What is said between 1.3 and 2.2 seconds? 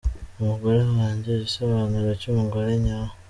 igisobanuro